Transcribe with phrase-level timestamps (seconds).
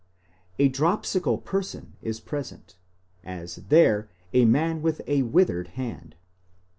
[0.57, 2.75] A dropsical person is present;
[3.23, 6.15] as, there, a man with a withered hand.